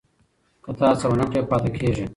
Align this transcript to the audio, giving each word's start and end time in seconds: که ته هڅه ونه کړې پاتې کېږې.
که 0.63 0.71
ته 0.77 0.83
هڅه 0.89 1.05
ونه 1.09 1.25
کړې 1.31 1.41
پاتې 1.49 1.69
کېږې. 1.77 2.05